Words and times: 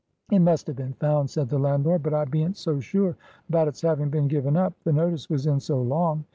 "It 0.31 0.39
must 0.39 0.65
have 0.65 0.75
been 0.75 0.93
found," 0.93 1.29
said 1.29 1.49
the 1.49 1.59
landlord; 1.59 2.01
"but 2.01 2.11
I 2.15 2.25
bean't 2.25 2.57
so 2.57 2.79
sure 2.79 3.15
about 3.49 3.67
it's 3.67 3.81
having 3.83 4.09
been 4.09 4.27
given 4.27 4.57
up, 4.57 4.73
the 4.83 4.91
notice 4.91 5.29
was 5.29 5.45
in 5.45 5.59
so 5.59 5.79
long. 5.79 6.25